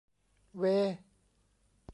[0.57, 0.65] เว้!